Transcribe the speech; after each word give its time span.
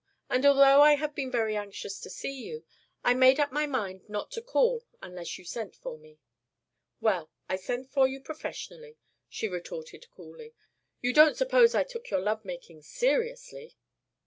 And 0.31 0.47
although 0.47 0.81
I 0.81 0.95
have 0.95 1.13
been 1.13 1.29
very 1.29 1.55
anxious 1.55 1.99
to 1.99 2.09
see 2.09 2.31
you, 2.43 2.63
I 3.03 3.09
had 3.09 3.17
made 3.19 3.39
up 3.39 3.51
my 3.51 3.67
mind 3.67 4.09
not 4.09 4.31
to 4.31 4.41
call 4.41 4.83
unless 4.99 5.37
you 5.37 5.45
sent 5.45 5.75
for 5.75 5.99
me." 5.99 6.17
"Well, 7.01 7.29
I 7.47 7.55
sent 7.57 7.91
for 7.91 8.07
you 8.07 8.19
professionally," 8.19 8.97
she 9.29 9.47
retorted 9.47 10.09
coolly. 10.09 10.55
"You 11.01 11.13
don't 11.13 11.37
suppose 11.37 11.75
I 11.75 11.83
took 11.83 12.09
your 12.09 12.19
love 12.21 12.43
making 12.43 12.81
seriously." 12.81 13.75